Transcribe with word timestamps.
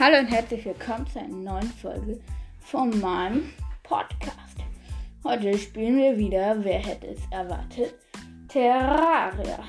Hallo 0.00 0.18
und 0.18 0.26
herzlich 0.26 0.64
willkommen 0.64 1.06
zu 1.06 1.20
einer 1.20 1.28
neuen 1.28 1.70
Folge 1.70 2.20
von 2.58 2.98
meinem 3.00 3.52
Podcast. 3.84 4.56
Heute 5.22 5.56
spielen 5.56 5.96
wir 5.98 6.18
wieder, 6.18 6.64
wer 6.64 6.80
hätte 6.80 7.06
es 7.06 7.20
erwartet, 7.30 7.94
Terraria. 8.48 9.62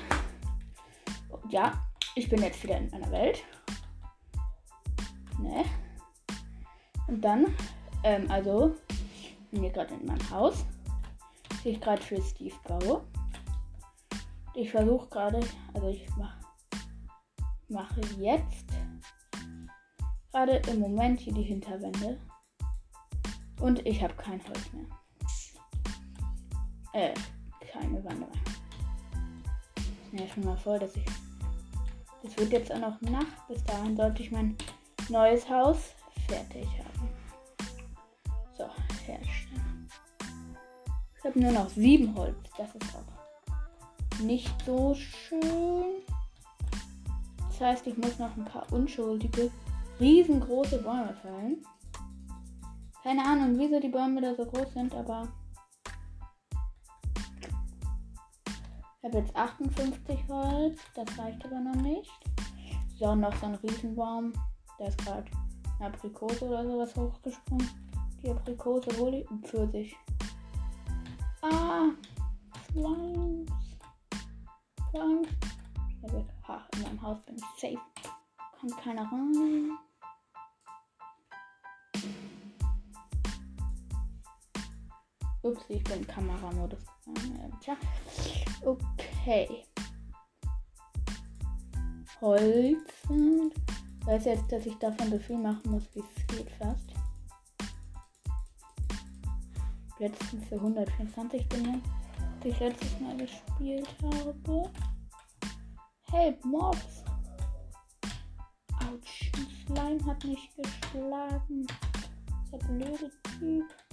Ja, 1.48 1.80
ich 2.16 2.28
bin 2.28 2.42
jetzt 2.42 2.60
wieder 2.64 2.76
in 2.76 2.90
meiner 2.90 3.08
Welt. 3.12 3.44
Ne? 5.40 5.64
Und 7.06 7.20
dann, 7.20 7.54
ähm, 8.02 8.28
also, 8.28 8.74
ich 8.90 9.36
bin 9.52 9.62
hier 9.62 9.70
gerade 9.70 9.94
in 9.94 10.06
meinem 10.06 10.30
Haus, 10.30 10.66
die 11.62 11.68
ich 11.68 11.80
gerade 11.80 12.02
für 12.02 12.20
Steve 12.20 12.56
baue. 12.66 13.04
Ich 14.54 14.72
versuche 14.72 15.08
gerade, 15.08 15.38
also 15.72 15.86
ich 15.86 16.04
mache 16.16 16.36
mache 17.68 18.00
jetzt 18.18 18.66
gerade 20.36 20.60
im 20.70 20.80
Moment 20.80 21.20
hier 21.20 21.32
die 21.32 21.42
Hinterwände. 21.42 22.20
Und 23.58 23.86
ich 23.86 24.02
habe 24.02 24.12
kein 24.14 24.38
Holz 24.46 24.70
mehr. 24.74 24.84
Äh, 26.92 27.14
keine 27.72 28.04
Wände 28.04 28.26
mehr. 28.26 28.28
Ich 30.04 30.12
mir 30.12 30.28
schon 30.28 30.44
mal 30.44 30.56
vor, 30.58 30.78
dass 30.78 30.94
ich. 30.94 31.06
Es 32.22 32.36
wird 32.36 32.52
jetzt 32.52 32.70
auch 32.70 32.78
noch 32.78 33.00
Nacht. 33.00 33.48
Bis 33.48 33.64
dahin 33.64 33.96
sollte 33.96 34.22
ich 34.22 34.30
mein 34.30 34.56
neues 35.08 35.48
Haus 35.48 35.94
fertig 36.28 36.66
haben. 36.80 37.08
So, 38.58 38.64
herstellen. 39.06 39.88
Ich 41.18 41.24
habe 41.24 41.40
nur 41.40 41.52
noch 41.52 41.70
sieben 41.70 42.14
Holz. 42.14 42.36
Das 42.58 42.74
ist 42.74 42.94
auch 42.94 44.20
nicht 44.20 44.52
so 44.66 44.94
schön. 44.94 46.02
Das 47.48 47.60
heißt, 47.60 47.86
ich 47.86 47.96
muss 47.96 48.18
noch 48.18 48.36
ein 48.36 48.44
paar 48.44 48.70
unschuldige 48.70 49.50
riesengroße 50.00 50.78
Bäume 50.78 51.14
fallen. 51.22 51.62
Keine 53.02 53.24
Ahnung, 53.24 53.58
wieso 53.58 53.80
die 53.80 53.88
Bäume 53.88 54.20
da 54.20 54.34
so 54.34 54.44
groß 54.44 54.72
sind, 54.72 54.94
aber 54.94 55.28
ich 58.98 59.04
habe 59.04 59.18
jetzt 59.18 59.36
58 59.36 60.28
Holz, 60.28 60.80
das 60.94 61.18
reicht 61.18 61.44
aber 61.44 61.60
noch 61.60 61.76
nicht. 61.76 62.10
So, 62.98 63.14
noch 63.14 63.34
so 63.36 63.46
ein 63.46 63.54
Riesenbaum, 63.56 64.32
der 64.78 64.88
ist 64.88 64.98
gerade 64.98 65.30
eine 65.78 65.88
Aprikose 65.88 66.44
oder 66.46 66.64
sowas 66.64 66.96
hochgesprungen. 66.96 67.68
Die 68.22 68.30
Aprikose 68.30 68.90
hole 68.98 69.20
ich 69.20 69.30
und 69.30 69.46
Pfirsich. 69.46 69.96
Ah, 71.42 71.90
Slimes. 72.72 73.50
Slimes. 74.90 75.28
Ha, 76.48 76.62
in 76.74 76.82
meinem 76.82 77.02
Haus 77.02 77.20
bin 77.22 77.36
ich 77.36 77.60
safe. 77.60 77.78
Kommt 78.58 78.76
keiner 78.78 79.02
rein. 79.02 79.78
Ups, 85.46 85.64
ich 85.68 85.84
bin 85.84 86.04
Kameramodus. 86.04 86.80
Tja. 87.60 87.76
Okay. 88.64 89.64
Holz. 92.20 92.82
Ich 94.00 94.06
weiß 94.06 94.24
jetzt, 94.24 94.50
dass 94.50 94.66
ich 94.66 94.74
davon 94.78 95.08
so 95.08 95.18
viel 95.20 95.38
machen 95.38 95.70
muss, 95.70 95.84
wie 95.94 96.00
es 96.00 96.26
geht 96.26 96.50
fast. 96.50 96.94
Letztens 100.00 100.48
für 100.48 100.56
124 100.56 101.46
Dinge, 101.48 101.80
die 102.42 102.48
ich 102.48 102.58
letztes 102.58 102.98
Mal 102.98 103.16
gespielt 103.16 103.88
habe. 104.02 104.72
Help 106.10 106.44
Mobs. 106.44 107.04
Autsch, 108.80 109.30
Slime 109.64 110.04
hat 110.06 110.24
mich 110.24 110.50
geschlagen. 110.56 111.66
Der 112.50 112.58
blöde 112.58 113.10
Typ. 113.38 113.85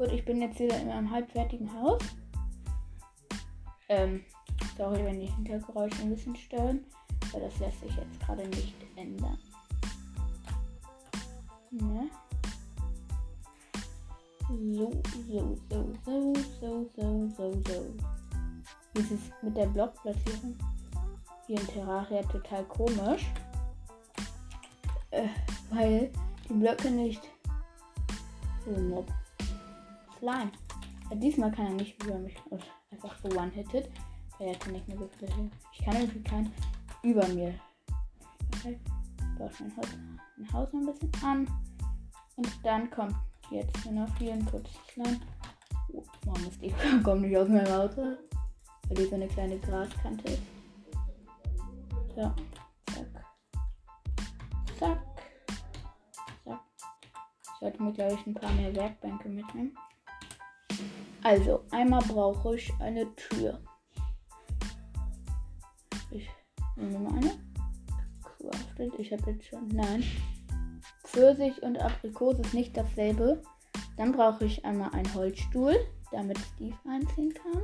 Gut, 0.00 0.12
ich 0.12 0.24
bin 0.24 0.40
jetzt 0.40 0.58
wieder 0.58 0.80
in 0.80 0.88
einem 0.88 1.10
halbfertigen 1.10 1.70
Haus. 1.74 2.00
Ähm, 3.90 4.24
sorry, 4.78 5.04
wenn 5.04 5.20
die 5.20 5.26
Hintergeräusche 5.26 6.00
ein 6.00 6.14
bisschen 6.14 6.34
stören, 6.36 6.86
weil 7.32 7.42
das 7.42 7.58
lässt 7.58 7.80
sich 7.80 7.94
jetzt 7.94 8.18
gerade 8.20 8.48
nicht 8.48 8.74
ändern. 8.96 9.36
Ne? 11.72 12.08
So, 14.48 14.90
so, 15.28 15.58
so, 15.68 15.92
so, 16.06 16.34
so, 16.62 16.90
so, 16.96 17.28
so, 17.36 17.52
so. 17.52 17.94
Wie 18.94 19.00
ist 19.00 19.10
es 19.10 19.20
mit 19.42 19.54
der 19.54 19.66
Blockplatzierung? 19.66 20.56
Hier 21.46 21.60
in 21.60 21.66
Terraria 21.66 22.22
total 22.22 22.64
komisch. 22.64 23.30
Äh, 25.10 25.28
weil 25.68 26.10
die 26.48 26.54
Blöcke 26.54 26.90
nicht. 26.90 27.20
Oh, 28.66 28.80
Mob. 28.80 29.06
Slime. 30.20 30.52
Ja, 31.10 31.16
diesmal 31.16 31.50
kann 31.50 31.66
er 31.66 31.72
nicht 31.72 32.00
über 32.04 32.18
mich 32.18 32.36
einfach 32.92 33.16
so 33.22 33.28
one-hitted. 33.36 33.90
Weil 34.38 34.48
er 34.48 34.58
kann 34.58 34.72
nicht 34.72 34.86
mehr 34.88 34.98
Hilfe. 34.98 35.50
Ich 35.72 35.84
kann 35.84 35.96
irgendwie 35.96 36.22
kein 36.22 36.52
über 37.02 37.26
mir. 37.28 37.54
Okay. 38.56 38.78
Baue 39.38 39.50
mein 39.58 39.76
Haus, 39.76 39.86
mein 40.36 40.52
Haus 40.52 40.72
noch 40.72 40.80
ein 40.80 40.86
bisschen 40.86 41.24
an. 41.24 41.50
Und 42.36 42.48
dann 42.62 42.90
kommt 42.90 43.16
jetzt 43.50 43.84
nur 43.84 44.06
noch 44.06 44.16
hier 44.18 44.34
ein 44.34 44.44
kurzes 44.46 44.76
Slime. 44.92 45.20
Oh, 45.92 46.04
warum 46.24 46.44
ist 46.46 46.62
die 46.62 46.72
kommt 47.02 47.22
nicht 47.22 47.36
aus 47.36 47.48
meinem 47.48 47.72
Auto? 47.72 48.02
Weil 48.02 48.96
die 48.96 49.04
so 49.04 49.14
eine 49.14 49.28
kleine 49.28 49.58
Graskante 49.58 50.28
ist. 50.28 50.42
So. 52.14 52.22
Zack. 52.22 53.06
Zack. 54.78 55.00
Zack. 56.44 56.60
Ich 57.42 57.60
sollte 57.60 57.82
mir, 57.82 57.92
glaube 57.92 58.14
ich, 58.14 58.26
ein 58.26 58.34
paar 58.34 58.52
mehr 58.52 58.74
Werkbänke 58.74 59.28
mitnehmen. 59.28 59.76
Also, 61.22 61.64
einmal 61.70 62.00
brauche 62.02 62.56
ich 62.56 62.72
eine 62.80 63.14
Tür. 63.14 63.60
Ich 66.10 66.28
nehme 66.76 66.98
mal 66.98 67.14
eine. 67.14 67.38
Crafted. 68.22 68.98
Ich 68.98 69.12
habe 69.12 69.30
jetzt 69.32 69.46
schon. 69.46 69.68
Nein. 69.68 70.02
Pfirsich 71.04 71.62
und 71.62 71.78
Aprikose 71.78 72.40
ist 72.40 72.54
nicht 72.54 72.76
dasselbe. 72.76 73.42
Dann 73.96 74.12
brauche 74.12 74.46
ich 74.46 74.64
einmal 74.64 74.90
einen 74.92 75.12
Holzstuhl, 75.14 75.76
damit 76.10 76.38
Steve 76.38 76.76
einziehen 76.88 77.34
kann. 77.34 77.62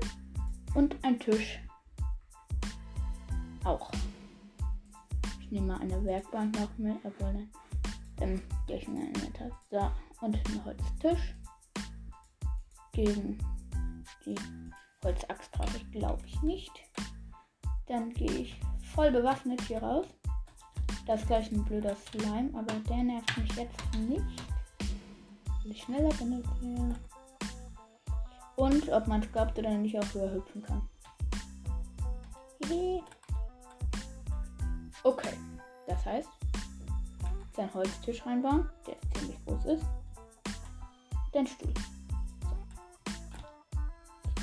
Und 0.75 1.03
einen 1.03 1.19
Tisch. 1.19 1.59
Auch. 3.65 3.91
Ich 5.41 5.51
nehme 5.51 5.69
mal 5.69 5.81
eine 5.81 6.05
Werkbank 6.05 6.59
noch 6.61 6.77
mit, 6.77 6.97
obwohl 7.05 7.33
dann, 7.33 7.51
dann 8.17 8.43
gehe 8.67 8.77
ich 8.77 8.87
in 8.87 8.97
den 8.97 9.07
Inventar. 9.15 9.51
So, 9.71 9.91
und 10.21 10.37
einen 10.47 10.65
Holztisch 10.65 11.35
gegen 12.97 13.39
die 14.25 14.35
Holzaxt 15.05 15.53
brauche 15.53 15.77
ich, 15.77 15.91
glaube 15.91 16.23
ich, 16.27 16.43
nicht. 16.43 16.73
Dann 17.87 18.11
gehe 18.11 18.31
ich 18.31 18.61
voll 18.95 19.13
bewaffnet 19.13 19.61
hier 19.63 19.83
raus. 19.83 20.07
Das 21.07 21.21
ist 21.21 21.27
gleich 21.29 21.53
ein 21.53 21.63
blöder 21.65 21.95
Slime, 21.95 22.51
aber 22.59 22.73
der 22.89 23.05
nervt 23.05 23.37
mich 23.37 23.55
jetzt 23.55 23.95
nicht. 23.95 24.43
Weil 25.63 25.71
ich 25.71 25.83
schneller 25.83 26.09
bin. 26.15 26.43
Und 28.57 28.89
ob 28.89 29.07
man 29.07 29.21
es 29.21 29.31
glaubt 29.31 29.59
oder 29.59 29.71
nicht 29.77 29.99
auch 29.99 30.15
höher 30.15 30.33
hüpfen 30.33 30.63
kann. 30.63 30.89
Okay, 35.05 35.35
das 35.87 36.05
heißt, 36.05 36.31
sein 37.55 37.73
Holztisch 37.75 38.25
reinbauen, 38.27 38.69
der 38.87 38.97
ziemlich 39.13 39.45
groß 39.45 39.67
ist. 39.67 39.85
Den 41.33 41.47
Stuhl 41.47 41.73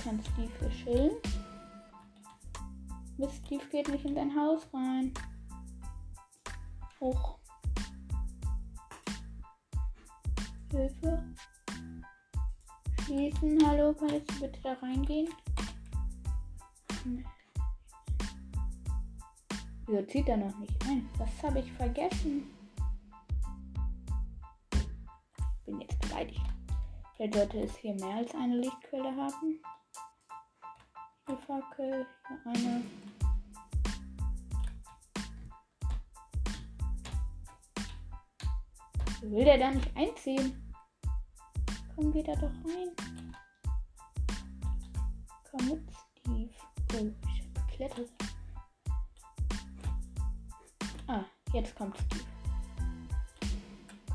kann 0.04 0.20
Steve 0.34 0.52
hier 0.60 0.70
chillen. 0.70 1.12
Mist, 3.18 3.46
Steve 3.46 3.64
geht 3.72 3.88
nicht 3.88 4.06
in 4.06 4.16
dein 4.16 4.36
Haus 4.36 4.62
rein. 4.74 5.14
Hoch. 7.00 7.38
Hilfe. 10.72 11.24
Schließen. 13.04 13.66
Hallo, 13.66 13.94
kannst 13.94 14.30
du 14.32 14.42
bitte 14.42 14.60
da 14.62 14.74
reingehen? 14.74 15.30
Wieso 19.86 20.06
zieht 20.08 20.28
er 20.28 20.38
noch 20.38 20.58
nicht 20.58 20.86
ein? 20.88 21.10
Was 21.18 21.44
habe 21.44 21.60
ich 21.60 21.72
vergessen? 21.74 22.44
Bin 25.66 25.80
jetzt 25.80 26.00
beleidigt. 26.00 26.42
Vielleicht 27.16 27.36
sollte 27.36 27.60
es 27.60 27.76
hier 27.78 27.94
mehr 27.96 28.18
als 28.18 28.34
eine 28.34 28.58
Lichtquelle 28.58 29.16
haben. 29.16 29.60
Eine 31.26 31.38
Fackel, 31.38 32.06
hier 32.28 32.40
eine. 32.46 32.84
Will 39.22 39.46
der 39.46 39.58
da 39.58 39.72
nicht 39.72 39.96
einziehen? 39.96 40.74
Komm, 41.96 42.12
geht 42.12 42.28
er 42.28 42.36
doch 42.36 42.52
rein. 42.66 42.92
Komm 45.50 45.66
mit, 45.66 45.82
Steve. 46.20 46.50
Oh, 46.94 47.12
ich 47.30 47.42
hab 47.56 47.68
geklettert. 47.70 48.10
Ah, 51.08 51.24
jetzt 51.54 51.74
kommt 51.76 51.98
Steve. 51.98 52.26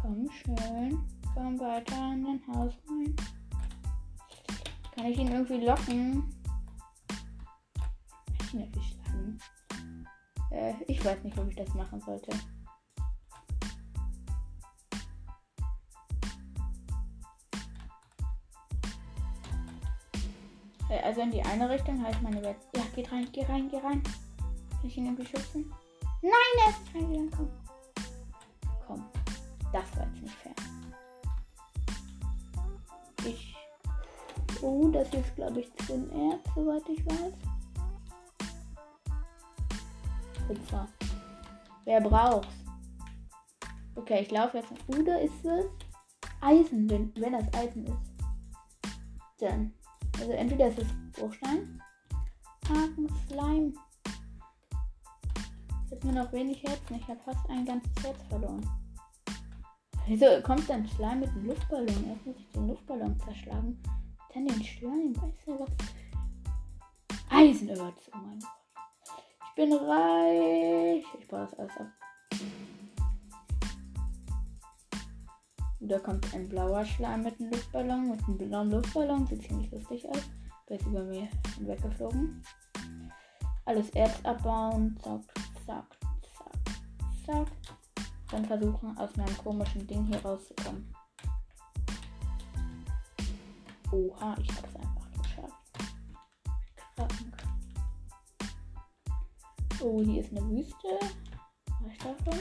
Komm 0.03 0.31
schön. 0.31 1.03
Komm 1.35 1.59
weiter 1.59 2.13
in 2.13 2.25
dein 2.25 2.55
Haus 2.55 2.75
rein. 2.87 3.17
Kann 4.95 5.07
ich 5.07 5.19
ihn 5.19 5.33
irgendwie 5.33 5.65
locken? 5.65 6.38
Irgendwie 8.53 8.81
schlagen. 8.81 9.39
Äh, 10.51 10.75
ich 10.87 11.05
weiß 11.05 11.23
nicht, 11.25 11.39
ob 11.39 11.49
ich 11.49 11.57
das 11.57 11.73
machen 11.75 12.01
sollte. 12.01 12.31
Äh, 20.89 21.03
also 21.03 21.21
in 21.21 21.31
die 21.31 21.43
eine 21.43 21.69
Richtung 21.69 22.03
habe 22.03 22.13
ich 22.13 22.21
meine 22.23 22.43
Welt. 22.43 22.57
Ja, 22.75 22.83
geht 22.95 23.13
rein, 23.13 23.29
geh 23.33 23.45
rein, 23.45 23.69
geh 23.69 23.79
rein. 23.79 24.03
Kann 24.03 24.85
ich 24.85 24.97
ihn 24.97 25.07
irgendwie 25.07 25.27
schützen? 25.27 25.73
Nein, 26.23 26.33
er 26.65 26.71
ist 26.71 26.81
nicht 26.81 26.95
reingegangen. 26.95 27.31
Komm. 27.31 27.51
Komm. 28.87 29.05
Das 29.73 29.97
war 29.97 30.07
jetzt 30.07 30.23
nicht 30.23 30.35
fair. 30.37 30.55
Ich. 33.25 33.55
Oh, 34.63 34.89
das 34.89 35.13
ist, 35.13 35.37
glaube 35.37 35.61
ich, 35.61 35.73
Zwinnerz, 35.77 36.41
soweit 36.55 36.89
ich 36.89 37.05
weiß. 37.07 37.48
Kupfer. 40.49 40.89
Wer 41.85 42.01
braucht's? 42.01 42.49
Okay, 43.95 44.23
ich 44.23 44.31
laufe 44.31 44.57
jetzt. 44.57 44.73
Oder 44.89 45.21
ist 45.21 45.45
es 45.45 45.67
Eisen, 46.41 46.89
wenn, 46.89 47.13
wenn 47.17 47.33
das 47.35 47.53
Eisen 47.53 47.85
ist? 47.85 48.15
Dann. 49.39 49.73
Also 50.19 50.33
entweder 50.33 50.69
ist 50.69 50.79
es 50.79 50.89
Bruchstein, 51.13 51.81
Haken, 52.69 53.09
Slime. 53.29 53.73
Jetzt 55.91 56.05
nur 56.05 56.15
noch 56.15 56.33
wenig 56.33 56.63
Herzen. 56.63 56.97
Ich 56.97 57.07
habe 57.09 57.21
fast 57.21 57.49
ein 57.51 57.67
ganzes 57.67 57.93
Herz 58.03 58.19
verloren. 58.29 58.67
Wieso 60.07 60.27
kommt 60.43 60.69
dann 60.71 60.87
Slime 60.89 61.17
mit 61.17 61.35
dem 61.35 61.47
Luftballon? 61.47 62.09
Erst 62.09 62.27
muss 62.27 62.37
ich 62.39 62.51
den 62.53 62.69
Luftballon 62.69 63.19
zerschlagen. 63.21 63.83
Dann 64.33 64.47
den 64.47 64.65
Stirn, 64.65 65.15
weiß 65.15 65.35
ja 65.47 65.59
was. 65.59 65.71
Oh 67.31 68.19
mein 68.19 68.39
Gott. 68.39 68.49
Ich 68.49 68.58
bin 69.59 69.73
reich. 69.73 71.05
Ich 71.19 71.27
baue 71.27 71.41
das 71.41 71.59
alles 71.59 71.77
ab. 71.79 71.89
Da 75.81 75.99
kommt 75.99 76.33
ein 76.33 76.49
blauer 76.49 76.85
Schleim 76.85 77.25
mit 77.25 77.41
einem 77.41 77.51
Luftballon. 77.51 78.11
Mit 78.11 78.23
einem 78.25 78.39
blauen 78.39 78.71
Luftballon. 78.71 79.27
Sieht 79.27 79.43
ziemlich 79.43 79.71
lustig 79.73 80.09
aus. 80.09 80.23
Der 80.69 80.79
ist 80.79 80.87
über 80.87 81.03
mir 81.03 81.29
weggeflogen. 81.59 82.41
Alles 83.65 83.91
Erz 83.91 84.25
abbauen. 84.25 84.97
Zack, 85.03 85.23
zack, 85.67 85.99
zack, 86.37 87.27
zack. 87.27 87.49
Dann 88.31 88.45
versuchen, 88.45 88.97
aus 88.97 89.17
meinem 89.17 89.37
komischen 89.39 89.87
Ding 89.89 90.05
hier 90.05 90.25
rauszukommen. 90.25 90.95
Oha, 93.91 94.37
ich 94.41 94.51
hab's 94.51 94.77
einfach 94.77 95.23
geschafft. 95.23 95.55
Krank. 96.95 97.38
Oh, 99.81 100.03
hier 100.03 100.23
ist 100.23 100.33
eine 100.33 100.49
Wüste. 100.51 100.89
War 101.81 101.91
ich 101.91 101.99
da 101.99 102.15
schon? 102.25 102.41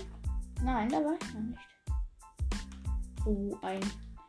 Nein, 0.63 0.89
da 0.89 0.97
war 0.97 1.13
ich 1.21 1.33
noch 1.35 1.41
nicht. 1.41 1.59
Oh, 3.25 3.55
ein 3.61 3.79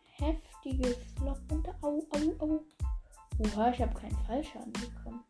heftiges 0.03 0.99
Loch 1.25 1.39
runter. 1.51 1.75
Au, 1.81 2.03
au, 2.11 2.45
au. 2.45 2.61
Oha, 3.39 3.71
ich 3.71 3.81
habe 3.81 3.95
keinen 3.95 4.19
Fallschaden 4.27 4.73
bekommen. 4.75 5.25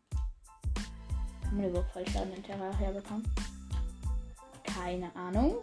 Kann 1.41 1.55
man 1.55 1.69
überhaupt 1.69 1.91
Fallschaden 1.91 2.33
in 2.33 2.43
Terraria 2.43 2.91
bekommen? 2.91 3.23
Keine 4.63 5.15
Ahnung. 5.15 5.55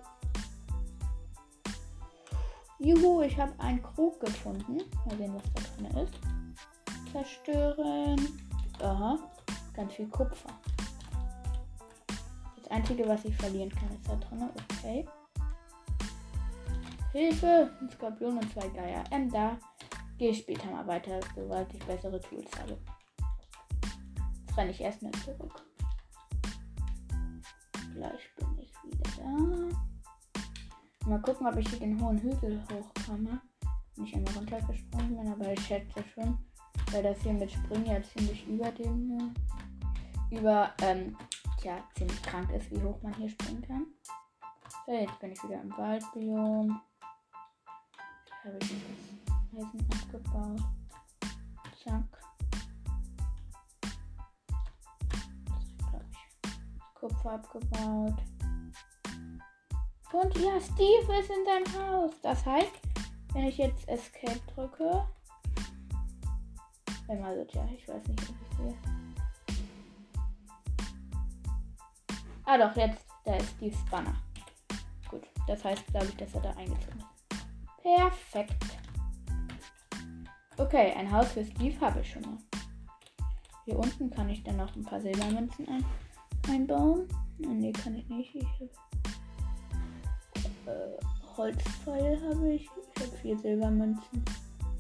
Juhu, 2.78 3.20
ich 3.22 3.38
habe 3.38 3.52
einen 3.58 3.82
Krug 3.82 4.18
gefunden. 4.20 4.78
Mal 5.04 5.16
sehen, 5.18 5.34
was 5.34 5.52
da 5.52 5.62
drin 5.76 6.02
ist. 6.02 6.14
Zerstören. 7.12 8.40
Aha, 8.80 9.18
ganz 9.74 9.92
viel 9.92 10.08
Kupfer. 10.08 10.50
Das 12.66 12.78
Einzige, 12.78 13.06
was 13.06 13.24
ich 13.24 13.36
verlieren 13.36 13.70
kann, 13.70 13.88
ist 13.94 14.08
da 14.08 14.16
drin. 14.16 14.50
Okay. 14.72 15.06
Hilfe! 17.12 17.70
Ein 17.80 17.88
Skorpion 17.90 18.38
und 18.38 18.52
zwei 18.52 18.66
Geier. 18.68 19.04
Ähm, 19.12 19.30
da 19.30 19.56
gehe 20.18 20.30
ich 20.30 20.38
später 20.38 20.68
mal 20.72 20.84
weiter, 20.84 21.20
sobald 21.36 21.72
ich 21.72 21.84
bessere 21.84 22.20
Tools 22.20 22.50
habe. 22.58 22.76
Jetzt 24.40 24.58
renne 24.58 24.70
ich 24.72 24.80
erstmal 24.80 25.12
zurück. 25.12 25.62
Gleich 27.94 28.34
bin 28.36 28.58
ich 28.58 28.72
wieder 28.82 29.10
da. 29.16 31.08
Mal 31.08 31.22
gucken, 31.22 31.46
ob 31.46 31.56
ich 31.58 31.68
hier 31.68 31.78
den 31.78 32.02
hohen 32.02 32.18
Hügel 32.18 32.60
hochkomme. 32.64 33.40
Nicht 33.94 34.16
einmal 34.16 34.34
runtergesprungen 34.34 35.16
bin, 35.16 35.32
aber 35.32 35.52
ich 35.52 35.64
schätze 35.64 36.02
schon, 36.12 36.36
weil 36.90 37.04
das 37.04 37.22
hier 37.22 37.32
mit 37.32 37.52
Springen 37.52 37.86
ja 37.86 38.02
ziemlich 38.02 38.44
über 38.48 38.72
dem 38.72 39.32
über, 40.30 40.72
ähm, 40.82 41.16
tja, 41.66 41.82
ziemlich 41.96 42.22
krank 42.22 42.50
ist, 42.52 42.70
wie 42.70 42.80
hoch 42.80 43.02
man 43.02 43.12
hier 43.14 43.28
springen 43.28 43.62
kann. 43.66 43.86
So, 44.86 44.92
jetzt 44.92 45.18
bin 45.18 45.32
ich 45.32 45.42
wieder 45.42 45.60
im 45.60 45.76
Waldbiom 45.76 46.80
habe 48.44 48.58
ich 48.60 48.68
das 48.68 49.66
Eisen 49.66 49.88
abgebaut. 49.92 50.60
Zack. 51.82 52.04
Kupfer 56.94 57.32
abgebaut. 57.32 58.14
Und 60.12 60.38
ja, 60.38 60.60
Steve 60.60 61.18
ist 61.18 61.30
in 61.30 61.44
deinem 61.44 61.82
Haus. 61.82 62.12
Das 62.22 62.46
heißt, 62.46 62.72
wenn 63.32 63.44
ich 63.46 63.58
jetzt 63.58 63.88
Escape 63.88 64.40
drücke. 64.54 65.04
Wenn 67.08 67.20
man 67.20 67.34
so, 67.34 67.58
ja, 67.58 67.68
ich 67.76 67.88
weiß 67.88 68.06
nicht, 68.06 68.30
ob 68.30 68.36
ich 68.40 68.56
sehe. 68.56 69.05
Ah 72.46 72.56
doch, 72.56 72.76
jetzt, 72.76 73.04
da 73.24 73.34
ist 73.36 73.50
Steve's 73.56 73.84
Banner. 73.90 74.14
Gut, 75.10 75.22
das 75.46 75.64
heißt, 75.64 75.84
glaube 75.88 76.06
ich, 76.06 76.16
dass 76.16 76.32
er 76.34 76.40
da 76.42 76.50
eingezogen 76.50 77.00
ist. 77.00 77.82
Perfekt. 77.82 78.78
Okay, 80.56 80.94
ein 80.96 81.10
Haus 81.10 81.32
für 81.32 81.44
Steve 81.44 81.78
habe 81.80 82.00
ich 82.00 82.12
schon 82.12 82.22
mal. 82.22 82.38
Hier 83.64 83.78
unten 83.78 84.10
kann 84.10 84.28
ich 84.28 84.42
dann 84.44 84.56
noch 84.56 84.74
ein 84.76 84.84
paar 84.84 85.00
Silbermünzen 85.00 85.68
ein 85.68 85.84
einbauen. 86.48 87.08
Ne, 87.38 87.72
kann 87.72 87.96
ich 87.96 88.08
nicht. 88.08 88.34
Ich 88.34 88.44
habe 90.44 90.70
äh, 90.70 91.36
Holzpfeil 91.36 92.20
habe 92.28 92.52
ich. 92.54 92.62
Ich 92.62 93.02
habe 93.02 93.16
vier 93.16 93.38
Silbermünzen. 93.38 94.24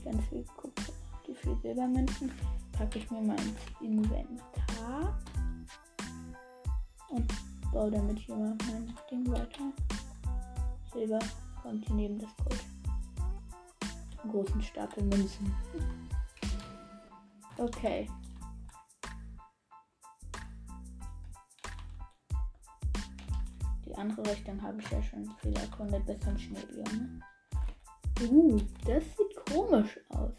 Ganz 0.04 0.24
viel 0.26 0.44
Kupfer. 0.56 0.92
Die 1.26 1.34
vier 1.34 1.56
Silbermünzen 1.56 2.30
packe 2.72 3.00
ich 3.00 3.10
mir 3.10 3.20
mal 3.20 3.36
ins 3.40 3.80
Inventar. 3.80 5.18
Und 7.08 7.32
baue 7.76 7.90
damit 7.90 8.18
hier 8.18 8.34
mal 8.34 8.56
mein 8.68 8.94
Ding 9.10 9.30
weiter. 9.30 9.70
Silber 10.92 11.18
kommt 11.62 11.84
hier 11.86 11.94
neben 11.94 12.18
das 12.18 12.34
Gold 12.36 12.64
großen 14.30 14.62
Stapel 14.62 15.04
Münzen. 15.04 15.54
Okay. 17.58 18.08
Die 23.84 23.94
andere 23.94 24.30
Richtung 24.30 24.60
habe 24.62 24.80
ich 24.80 24.90
ja 24.90 25.02
schon 25.02 25.30
viel 25.42 25.56
erkundet 25.56 26.06
bis 26.06 26.18
zum 26.20 26.38
Schneebiom. 26.38 27.22
Uh, 28.22 28.58
das 28.86 29.04
sieht 29.16 29.36
komisch 29.52 30.00
aus. 30.08 30.32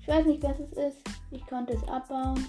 Ich 0.00 0.08
weiß 0.08 0.26
nicht, 0.26 0.42
was 0.42 0.58
es 0.58 0.72
ist. 0.72 1.08
Ich 1.30 1.46
konnte 1.46 1.74
es 1.74 1.88
abbauen. 1.88 2.44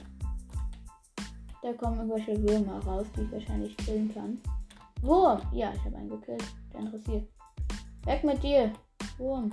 Da 1.65 1.73
kommen 1.73 1.97
irgendwelche 1.97 2.47
Würmer 2.47 2.77
raus, 2.85 3.07
die 3.17 3.21
ich 3.21 3.31
wahrscheinlich 3.31 3.75
killen 3.77 4.13
kann. 4.13 4.39
Wurm! 5.01 5.41
Ja, 5.51 5.73
ich 5.73 5.83
habe 5.83 5.95
einen 5.97 6.09
gekillt. 6.09 6.45
Der 6.71 6.81
interessiert. 6.81 7.27
Weg 8.03 8.23
mit 8.23 8.43
dir! 8.43 8.71
Wurm! 9.17 9.51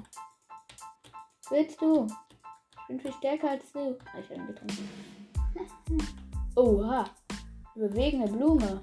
Willst 1.48 1.80
du? 1.80 2.06
Ich 2.06 2.86
bin 2.86 3.00
viel 3.00 3.14
stärker 3.14 3.52
als 3.52 3.72
du. 3.72 3.96
Ah, 4.12 4.18
ich 4.20 4.28
habe 4.28 4.46
getrunken. 4.52 4.88
Oha. 6.56 7.06
Bewegende 7.76 8.30
Blume. 8.30 8.82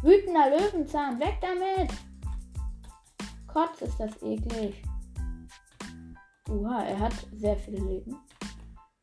Wütender 0.00 0.48
Löwenzahn. 0.48 1.20
Weg 1.20 1.36
damit. 1.42 1.92
Kotz 3.46 3.82
ist 3.82 4.00
das 4.00 4.22
eklig. 4.22 4.82
Oha, 6.48 6.84
er 6.84 6.98
hat 6.98 7.12
sehr 7.34 7.58
viele 7.58 7.84
Leben. 7.84 8.16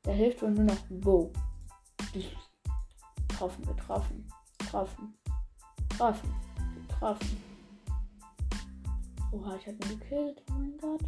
Der 0.03 0.15
hilft 0.15 0.41
wohl 0.41 0.49
nur 0.49 0.63
noch 0.63 0.83
wo. 0.89 1.31
Getroffen, 3.37 3.65
getroffen, 3.67 4.27
getroffen, 4.57 5.13
getroffen, 5.89 6.35
getroffen. 6.87 7.43
Oha, 9.31 9.55
ich 9.57 9.67
habe 9.67 9.77
ihn 9.83 9.99
gekillt. 9.99 10.41
Oh 10.49 10.53
mein 10.53 10.75
Gott 10.79 11.03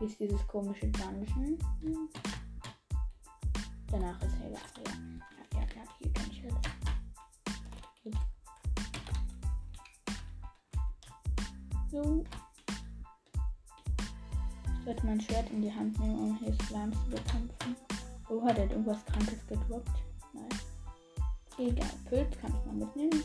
ist 0.00 0.18
dieses 0.18 0.44
komische 0.48 0.88
Dungeon. 0.88 1.56
Danach 3.86 4.20
ist 4.20 4.34
Helga. 4.40 4.58
Ja. 4.84 4.92
ja, 5.54 5.60
ja, 5.60 5.66
ja, 5.76 5.82
hier 6.00 6.12
kann 6.12 6.26
ich 6.28 6.42
jetzt. 6.42 6.56
So. 11.92 12.24
werde 14.84 15.06
mein 15.06 15.20
Schwert 15.20 15.50
in 15.50 15.62
die 15.62 15.72
Hand 15.72 15.96
nehmen, 16.00 16.18
um 16.18 16.38
hier 16.38 16.52
Slimes 16.66 16.96
zu 17.04 17.10
bekämpfen. 17.10 17.76
Oh, 18.28 18.42
hat 18.42 18.58
er 18.58 18.68
irgendwas 18.68 19.04
Krankes 19.04 19.46
gedroppt? 19.46 20.07
Egal, 21.58 21.90
Pilz 22.08 22.38
kann 22.40 22.54
ich 22.54 22.66
mal 22.66 22.74
mitnehmen. 22.74 23.24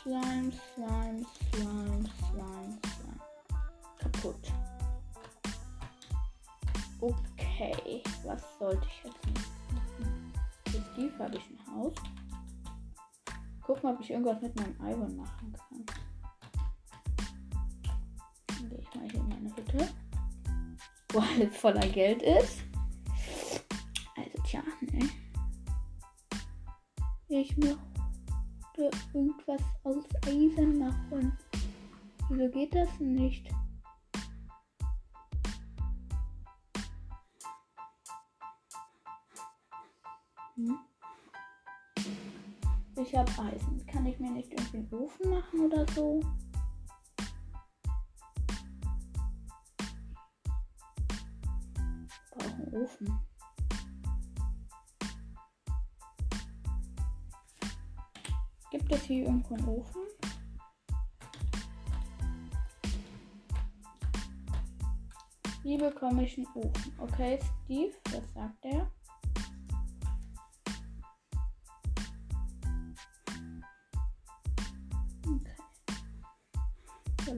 Slime, 0.00 0.50
Slime, 0.74 1.26
Slime, 1.52 2.04
Slime, 2.16 2.78
Slime. 2.80 3.20
Kaputt. 3.98 4.52
Okay, 7.00 8.02
was 8.24 8.42
sollte 8.58 8.86
ich 8.86 9.04
jetzt 9.04 9.26
machen? 9.26 10.32
Für 10.68 10.82
Steve 10.92 11.18
habe 11.18 11.36
ich 11.36 11.42
ein 11.50 11.74
Haus. 11.74 11.94
Guck 13.62 13.84
mal, 13.84 13.92
ob 13.94 14.00
ich 14.00 14.10
irgendwas 14.10 14.40
mit 14.40 14.56
meinem 14.56 14.76
Iron 14.80 15.14
machen 15.14 15.52
kann. 15.52 15.84
Dann 18.46 18.70
gehe 18.70 18.78
ich 18.78 18.94
mal 18.94 19.10
hier 19.10 19.20
in 19.20 19.28
meine 19.28 19.56
Hütte, 19.56 19.88
wo 21.12 21.18
alles 21.18 21.54
voller 21.54 21.86
Geld 21.86 22.22
ist. 22.22 22.62
Ich 27.40 27.56
möchte 27.56 28.90
irgendwas 29.14 29.62
aus 29.84 30.04
Eisen 30.26 30.76
machen. 30.80 31.38
Wieso 32.28 32.50
geht 32.50 32.74
das 32.74 32.88
nicht? 32.98 33.48
Hm? 40.56 40.78
Ich 42.96 43.14
habe 43.14 43.30
Eisen. 43.40 43.86
Kann 43.86 44.06
ich 44.06 44.18
mir 44.18 44.32
nicht 44.32 44.50
irgendwie 44.50 44.78
einen 44.78 44.94
Ofen 44.94 45.30
machen 45.30 45.60
oder 45.60 45.86
so? 45.94 46.20
Ich 52.08 52.30
brauche 52.32 52.52
einen 52.52 52.74
Ofen. 52.74 53.27
Hier 59.08 59.24
irgendwo 59.24 59.54
einen 59.54 59.68
Ofen? 59.68 60.02
Wie 65.62 65.78
bekomme 65.78 66.24
ich 66.24 66.36
einen 66.36 66.46
Ofen? 66.54 66.92
Okay, 66.98 67.38
Steve, 67.64 67.94
was 68.12 68.32
sagt 68.34 68.64
er? 68.64 68.90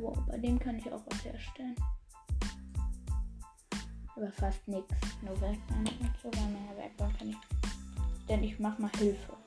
Wow, 0.01 0.17
bei 0.29 0.39
dem 0.39 0.59
kann 0.59 0.79
ich 0.79 0.91
auch 0.93 1.03
was 1.07 1.25
herstellen. 1.25 1.75
Aber 4.17 4.31
fast 4.33 4.67
nichts. 4.69 4.95
Nur 5.21 5.39
Werkbank 5.41 5.91
und 6.01 6.11
so. 6.23 6.31
Bei 6.31 6.41
meiner 6.43 6.77
Werkbank 6.77 7.19
kann 7.19 7.31
ich. 7.31 7.37
Denn 8.29 8.45
ich 8.45 8.59
mach 8.61 8.79
mal 8.79 8.91
Hilfe. 8.99 9.40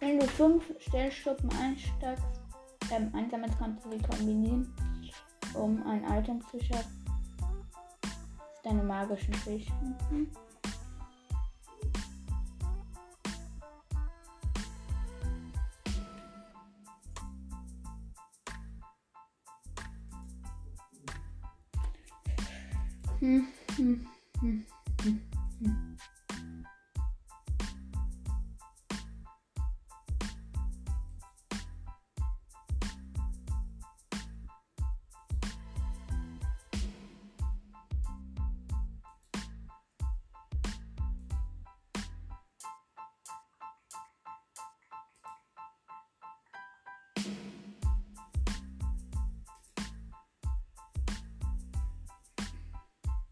Wenn 0.00 0.18
du 0.18 0.26
fünf 0.26 0.64
Stellschuppen 0.80 1.50
einsteigst, 1.60 2.24
ähm, 2.90 3.10
einsammelst, 3.14 3.58
kannst 3.58 3.84
du 3.84 3.90
sie 3.90 3.98
kombinieren, 3.98 4.72
um 5.54 5.82
ein 5.86 6.04
Item 6.04 6.40
zu 6.50 6.62
schaffen. 6.62 7.04
Deine 8.62 8.82
magischen 8.82 9.34
Fähigkeiten. 9.34 10.30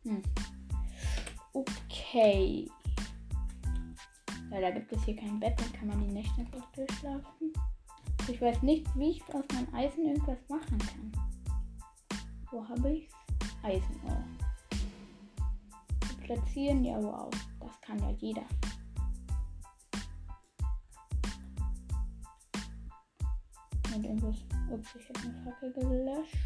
Hm. 0.05 0.23
Okay. 1.53 2.69
Ja, 4.51 4.61
da 4.61 4.71
gibt 4.71 4.93
es 4.93 5.03
hier 5.05 5.17
kein 5.17 5.41
Bett, 5.41 5.59
dann 5.59 5.73
kann 5.73 5.89
man 5.89 6.01
die 6.01 6.13
Nächte 6.13 6.41
einfach 6.41 6.71
durchschlafen. 6.73 7.53
Ich 8.29 8.41
weiß 8.41 8.63
nicht, 8.63 8.87
wie 8.97 9.11
ich 9.11 9.35
aus 9.35 9.45
meinem 9.53 9.75
Eisen 9.75 10.07
irgendwas 10.07 10.39
machen 10.49 10.79
kann. 10.79 11.13
Wo 12.51 12.67
habe 12.69 12.93
ich's? 12.93 13.13
Eisenohr. 13.63 14.23
Platzieren, 16.23 16.85
ja 16.85 17.03
wow. 17.03 17.31
Das 17.61 17.81
kann 17.81 17.99
ja 17.99 18.11
jeder. 18.11 18.45
Und 23.95 24.05
irgendwas. 24.05 24.37
Ups, 24.71 24.89
ich 24.97 25.09
habe 25.09 25.29
eine 25.29 25.45
Fackel 25.45 25.73
gelöscht. 25.73 26.37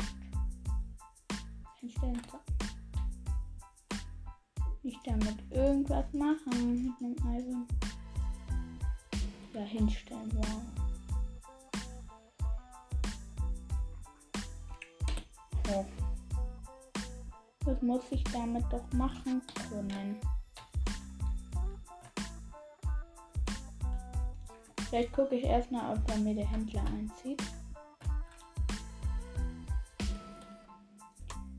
Hinstellen. 1.81 2.21
So 2.31 2.58
nicht 4.88 5.07
damit 5.07 5.37
irgendwas 5.50 6.11
machen 6.14 6.95
mit 6.99 7.23
einem 7.23 7.37
Eisen. 7.37 7.66
Ja, 9.52 9.61
hinstellen, 9.61 10.33
wow. 10.35 10.62
Oh. 15.71 15.85
Was 17.66 17.83
muss 17.83 18.02
ich 18.11 18.25
damit 18.25 18.64
doch 18.71 18.90
machen 18.95 19.42
können? 19.68 20.16
Vielleicht 24.88 25.12
gucke 25.12 25.35
ich 25.35 25.45
erstmal, 25.45 25.95
ob 25.95 26.07
bei 26.07 26.16
mir 26.16 26.35
der 26.35 26.50
Händler 26.50 26.83
einzieht. 26.87 27.42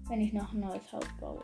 Wenn 0.07 0.21
ich 0.21 0.33
noch 0.33 0.51
ein 0.51 0.61
neues 0.61 0.91
Haus 0.91 1.05
baue. 1.19 1.43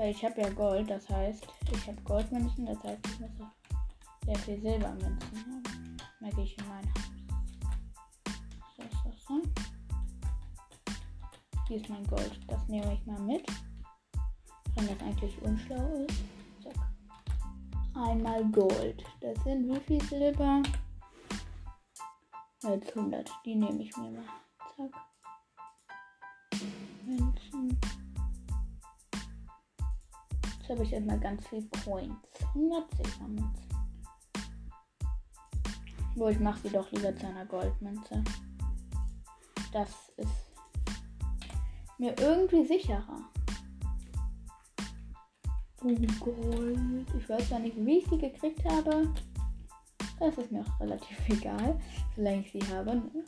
Weil 0.00 0.12
ich 0.12 0.24
habe 0.24 0.40
ja 0.40 0.48
Gold, 0.48 0.88
das 0.88 1.06
heißt, 1.10 1.46
ich 1.70 1.86
habe 1.86 2.00
Goldmünzen, 2.04 2.64
das 2.64 2.82
heißt, 2.82 3.06
ich 3.06 3.20
muss 3.20 3.30
auch 3.38 4.24
sehr 4.24 4.36
viel 4.36 4.58
Silbermünzen 4.62 5.38
haben. 5.44 5.96
Mehr 6.20 6.32
gehe 6.32 6.44
ich 6.44 6.56
in 6.56 6.68
mein 6.68 6.86
Haus. 6.94 7.04
So, 8.78 8.82
so, 9.04 9.12
so. 9.28 9.42
Hier 11.68 11.76
ist 11.76 11.90
mein 11.90 12.06
Gold. 12.06 12.40
Das 12.48 12.66
nehme 12.68 12.94
ich 12.94 13.04
mal 13.04 13.20
mit. 13.20 13.46
Wenn 14.74 14.88
das 14.88 15.00
eigentlich 15.00 15.42
unschlau 15.42 16.06
ist. 16.06 16.22
Zack. 16.62 16.76
Einmal 17.94 18.42
Gold. 18.46 19.04
Das 19.20 19.44
sind 19.44 19.68
wie 19.68 19.80
viel 19.80 20.02
Silber? 20.04 20.62
Jetzt 22.62 22.96
100. 22.96 23.30
Die 23.44 23.54
nehme 23.54 23.82
ich 23.82 23.94
mir 23.98 24.12
mal. 24.12 24.24
Zack. 24.78 24.92
Münzen. 27.04 27.78
Habe 30.70 30.84
ich 30.84 30.92
erstmal 30.92 31.18
ganz 31.18 31.44
viel 31.48 31.68
Coins. 31.84 32.14
100 32.54 32.84
Silbermünzen. 32.94 33.68
Wo 36.14 36.28
ich 36.28 36.38
mache 36.38 36.60
sie 36.60 36.70
doch 36.70 36.90
lieber 36.92 37.14
zu 37.16 37.26
einer 37.26 37.44
Goldmünze. 37.44 38.22
Das 39.72 39.90
ist 40.16 40.52
mir 41.98 42.16
irgendwie 42.20 42.64
sicherer. 42.64 43.18
Oh 45.82 45.96
Gold. 46.20 47.06
Ich 47.18 47.28
weiß 47.28 47.50
gar 47.50 47.58
nicht, 47.58 47.76
wie 47.76 47.98
ich 47.98 48.06
sie 48.06 48.18
gekriegt 48.18 48.64
habe. 48.64 49.12
Das 50.20 50.38
ist 50.38 50.52
mir 50.52 50.60
auch 50.60 50.80
relativ 50.80 51.18
egal, 51.28 51.80
solange 52.14 52.42
ich 52.42 52.52
sie 52.52 52.62
habe. 52.72 52.94
Ne? 52.94 53.24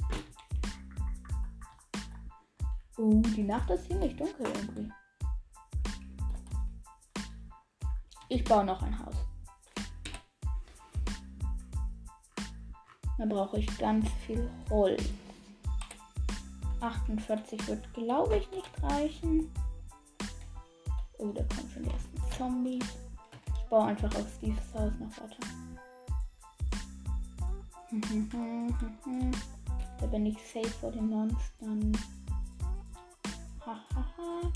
Oh, 2.98 3.20
die 3.34 3.42
Nacht 3.42 3.68
ist 3.70 3.88
ziemlich 3.88 4.14
dunkel 4.14 4.46
irgendwie. 4.46 4.92
Ich 8.34 8.42
baue 8.44 8.64
noch 8.64 8.80
ein 8.80 8.98
Haus. 8.98 9.14
Da 13.18 13.26
brauche 13.26 13.58
ich 13.58 13.76
ganz 13.76 14.08
viel 14.26 14.50
Holz. 14.70 15.02
48 16.80 17.68
wird, 17.68 17.92
glaube 17.92 18.38
ich, 18.38 18.50
nicht 18.50 18.70
reichen. 18.82 19.52
Oh, 21.18 21.30
da 21.32 21.42
kommen 21.42 21.70
schon 21.74 21.82
die 21.82 21.90
ersten 21.90 22.22
Zombies. 22.38 22.86
Ich 23.54 23.64
baue 23.68 23.84
einfach 23.84 24.14
auf 24.14 24.26
Steves 24.38 24.72
Haus 24.72 24.92
noch 24.98 25.10
weiter. 25.20 25.36
da 30.00 30.06
bin 30.06 30.24
ich 30.24 30.38
safe 30.38 30.70
vor 30.80 30.90
den 30.90 31.10
Monstern. 31.10 31.92
Hahaha. 33.60 34.50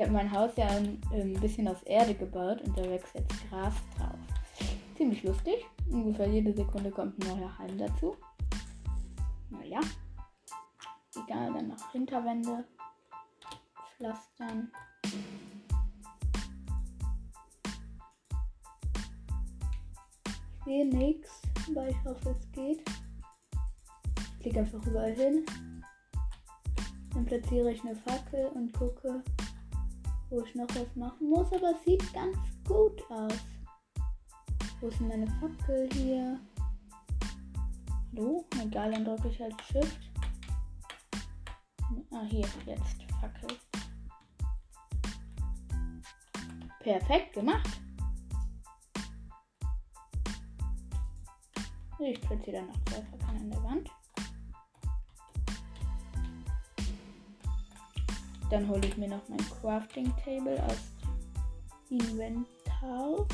Ich 0.00 0.06
habe 0.06 0.14
mein 0.14 0.32
Haus 0.32 0.56
ja 0.56 0.66
ein, 0.66 0.98
ein, 1.12 1.34
bisschen 1.34 1.68
aus 1.68 1.82
Erde 1.82 2.14
gebaut 2.14 2.62
und 2.62 2.74
da 2.74 2.82
wächst 2.88 3.14
jetzt 3.14 3.34
Gras 3.50 3.74
drauf. 3.98 4.16
Ziemlich 4.96 5.22
lustig. 5.22 5.66
Ungefähr 5.90 6.26
jede 6.26 6.54
Sekunde 6.54 6.90
kommt 6.90 7.22
ein 7.22 7.36
neuer 7.36 7.58
Halm 7.58 7.76
dazu. 7.76 8.16
Naja. 9.50 9.80
Egal, 11.14 11.52
dann 11.52 11.68
noch 11.68 11.92
Hinterwände 11.92 12.64
pflastern. 13.98 14.72
Ich 20.56 20.64
sehe 20.64 20.86
nichts, 20.86 21.42
aber 21.68 21.90
ich 21.90 22.04
hoffe, 22.06 22.30
es 22.30 22.52
geht. 22.52 22.82
Ich 24.16 24.40
klicke 24.40 24.60
einfach 24.60 24.82
überall 24.86 25.12
hin. 25.12 25.44
Dann 27.12 27.26
platziere 27.26 27.72
ich 27.72 27.82
eine 27.82 27.96
Fackel 27.96 28.46
und 28.54 28.72
gucke, 28.72 29.22
wo 30.30 30.40
ich 30.42 30.54
noch 30.54 30.68
was 30.68 30.96
machen 30.96 31.28
muss. 31.28 31.52
Aber 31.52 31.74
sieht 31.84 32.12
ganz 32.12 32.36
gut 32.66 33.02
aus. 33.10 33.34
Wo 34.80 34.88
ist 34.88 35.00
meine 35.00 35.26
Fackel 35.26 35.88
hier? 35.92 36.40
Hallo? 38.12 38.44
Egal, 38.62 38.92
dann 38.92 39.04
drücke 39.04 39.28
ich 39.28 39.40
halt 39.40 39.54
Shift. 39.62 40.10
Ah, 42.12 42.24
hier, 42.28 42.46
jetzt 42.66 43.02
Fackel. 43.20 43.56
Perfekt 46.80 47.34
gemacht. 47.34 47.80
Ich 51.98 52.20
platziere 52.22 52.56
dann 52.56 52.68
noch 52.68 52.84
zwei 52.86 53.02
Fackeln 53.02 53.36
an 53.36 53.50
der 53.50 53.62
Wand. 53.62 53.90
Dann 58.50 58.68
hole 58.68 58.84
ich 58.84 58.96
mir 58.96 59.08
noch 59.08 59.28
mein 59.28 59.38
Crafting 59.38 60.12
Table 60.24 60.60
aus 60.64 60.76
Inventar. 61.88 63.26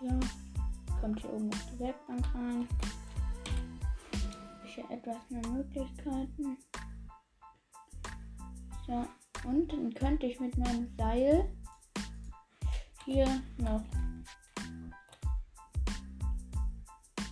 Ja, 0.00 0.20
kommt 1.00 1.20
hier 1.20 1.32
oben 1.32 1.48
auf 1.52 1.66
die 1.72 1.78
Werkbank 1.78 2.34
rein. 2.34 2.68
Ich 4.64 4.74
hier 4.74 4.90
etwas 4.90 5.16
mehr 5.30 5.46
Möglichkeiten. 5.48 6.56
So, 8.84 9.06
und 9.44 9.72
dann 9.72 9.94
könnte 9.94 10.26
ich 10.26 10.40
mit 10.40 10.58
meinem 10.58 10.88
Seil 10.96 11.48
hier 13.04 13.28
noch 13.58 13.84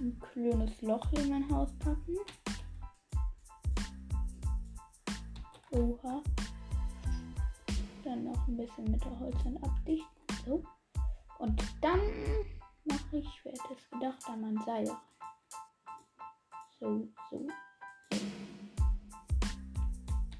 ein 0.01 0.19
kleines 0.21 0.81
Loch 0.83 1.11
in 1.13 1.29
mein 1.31 1.51
Haus 1.51 1.71
packen. 1.79 2.17
Oha. 5.71 6.23
Dann 8.05 8.25
noch 8.25 8.49
ein 8.49 8.57
bisschen 8.57 8.91
mit 8.91 9.05
der 9.05 9.19
Holzern 9.19 9.57
abdichten. 9.59 10.07
So. 10.45 10.63
Und 11.39 11.63
dann 11.81 12.01
mache 12.85 13.19
ich, 13.19 13.29
wer 13.45 13.53
hätte 13.53 13.75
es 13.75 13.91
gedacht, 13.91 14.19
da 14.27 14.37
mein 14.37 14.59
Seil. 14.65 14.91
So, 16.79 17.09
so. 17.31 17.47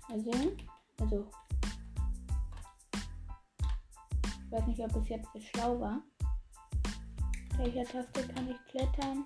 Mal 0.09 0.21
sehen. 0.21 0.57
Also. 1.01 1.27
Ich 4.45 4.53
weiß 4.53 4.67
nicht, 4.69 4.81
ob 4.81 4.97
es 4.97 5.09
jetzt 5.09 5.29
so 5.33 5.41
schlau 5.41 5.81
war. 5.81 6.03
Welcher 7.57 7.85
Taste 7.85 8.29
kann 8.29 8.49
ich 8.51 8.65
klettern? 8.67 9.25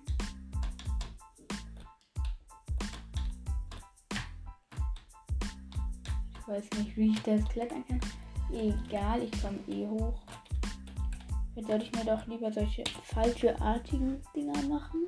Weiß 6.51 6.69
nicht, 6.79 6.97
wie 6.97 7.13
ich 7.13 7.23
das 7.23 7.45
klettern 7.49 7.85
kann. 7.87 8.01
Egal, 8.53 9.23
ich 9.23 9.43
komme 9.43 9.59
eh 9.69 9.87
hoch. 9.87 10.21
Jetzt 11.55 11.69
sollte 11.69 11.85
ich 11.85 11.93
mir 11.93 12.05
doch 12.05 12.27
lieber 12.27 12.53
solche 12.53 12.83
falschartigen 13.05 14.21
Dinger 14.35 14.61
machen. 14.63 15.07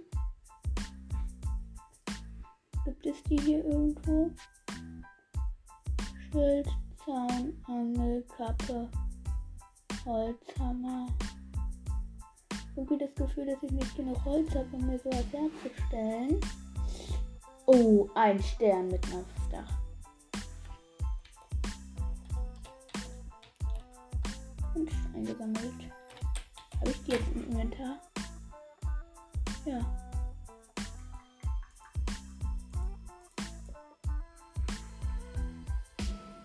Gibt 2.84 3.06
es 3.06 3.22
die 3.24 3.40
hier 3.40 3.64
irgendwo? 3.64 4.30
Schild, 6.30 6.68
Zaun, 7.04 7.52
Angel, 7.66 8.24
Kappe, 8.36 8.88
Holzhammer. 10.04 11.08
Irgendwie 12.76 12.98
das 12.98 13.14
Gefühl, 13.14 13.46
dass 13.46 13.62
ich 13.62 13.70
nicht 13.70 13.96
genug 13.96 14.24
Holz 14.24 14.54
habe, 14.54 14.68
um 14.72 14.86
mir 14.86 14.98
sowas 14.98 15.24
herzustellen. 15.32 16.40
Oh, 17.66 18.08
ein 18.14 18.42
Stern 18.42 18.88
mit 18.88 19.04
einem 19.06 19.24
Dach. 19.50 19.81
Und 24.74 24.90
eingesammelt. 25.14 25.92
Habe 26.80 26.90
ich 26.90 27.02
die 27.04 27.12
jetzt 27.12 27.28
im 27.34 27.50
Inventar? 27.50 28.00
Ja. 29.66 29.80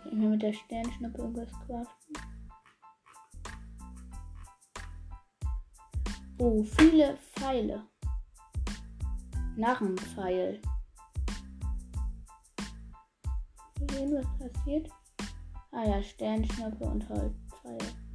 Ich 0.05 0.11
mir 0.13 0.29
mit 0.29 0.41
der 0.41 0.53
Sternschnuppe 0.53 1.17
irgendwas 1.17 1.49
craften. 1.65 2.17
Oh, 6.39 6.63
viele 6.63 7.17
Pfeile. 7.17 7.83
Narrenpfeil. 9.55 10.61
Sehen, 13.89 14.13
was 14.13 14.53
passiert? 14.53 14.89
Ah 15.71 15.85
ja, 15.85 16.03
Sternschnuppe 16.03 16.85
und 16.85 17.09
Holzpfeil. 17.09 18.06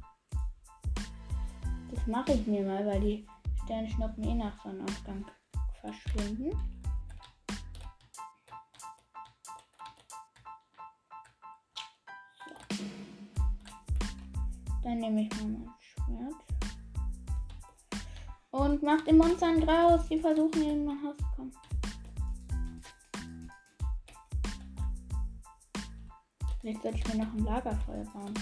Mache 2.05 2.33
ich 2.33 2.45
mir 2.45 2.63
mal, 2.63 2.85
weil 2.85 2.99
die 2.99 3.25
Sternschnuppen 3.63 4.23
eh 4.25 4.35
nach 4.35 4.61
Sonnenaufgang 4.61 5.25
verschwinden. 5.79 6.51
So. 12.69 12.83
Dann 14.83 14.99
nehme 14.99 15.21
ich 15.21 15.41
mal 15.41 15.47
mein 15.47 15.73
Schwert. 15.79 16.35
Und 18.51 18.83
macht 18.83 19.07
den 19.07 19.17
Monstern 19.17 19.63
raus. 19.63 20.01
Die 20.09 20.19
versuchen 20.19 20.61
in 20.61 20.85
mein 20.85 21.01
Haus 21.01 21.15
zu 21.15 21.25
kommen. 21.35 21.53
Vielleicht 26.59 26.81
sollte 26.81 26.97
ich 26.97 27.07
mir 27.07 27.23
noch 27.23 27.33
ein 27.33 27.45
Lagerfeuer 27.45 28.03
bauen. 28.05 28.33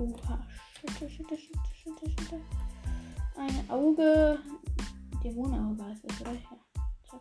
Oha. 0.00 0.44
Schütte, 0.86 1.08
schütte, 1.08 1.38
schütte, 1.38 1.73
schütte, 1.84 2.10
schütte. 2.10 2.40
Ein 3.36 3.70
Auge. 3.70 4.38
Dämonenauge 5.22 5.84
heißt 5.84 6.04
es, 6.04 6.20
oder? 6.20 6.32
Ja. 6.32 7.20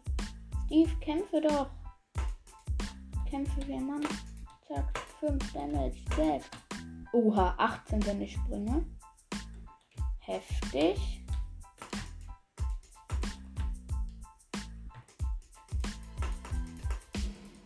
Steve, 0.66 0.92
kämpfe 1.02 1.42
doch. 1.42 1.70
Kämpfe 3.30 3.68
wie 3.68 3.74
ein 3.74 3.86
Mann. 3.86 4.06
Zack. 4.68 5.00
5 5.20 5.54
Damage. 5.54 6.04
6. 6.16 6.50
Oha, 7.14 7.54
18 7.58 8.06
wenn 8.06 8.22
ich 8.22 8.34
springe. 8.34 8.86
Heftig. 10.20 11.24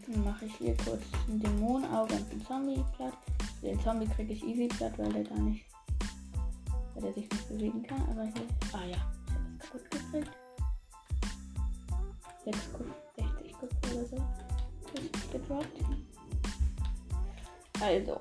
Dann 0.08 0.24
mache 0.24 0.46
ich 0.46 0.56
hier 0.56 0.76
kurz 0.78 1.04
ein 1.28 1.40
Dämonenauge 1.40 2.16
und 2.16 2.32
ein 2.32 2.46
Zombie 2.46 2.84
platt. 2.96 3.18
Den 3.62 3.80
Zombie 3.82 4.08
kriege 4.08 4.34
ich 4.34 4.44
easy 4.44 4.68
platt, 4.68 4.98
weil 4.98 5.12
der 5.12 5.24
gar 5.24 5.40
nicht, 5.40 5.66
weil 6.98 7.04
der 7.04 7.14
sich 7.14 7.30
nicht 7.30 7.48
bewegen 7.48 7.84
kann. 7.84 8.02
Aber 8.10 8.24
hier, 8.24 8.48
ah 8.74 8.84
ja, 8.86 8.98
ich 9.62 9.70
habe 9.70 9.78
es 9.78 9.80
kaputt 9.90 10.12
gekriegt. 10.12 10.32
6 12.46 12.74
Kupfer, 12.74 12.96
60 13.18 13.54
Kupfer 13.54 13.96
oder 13.96 14.06
so. 14.06 14.18
Ist 14.96 15.32
gedroppt. 15.32 15.80
Also, 17.82 18.20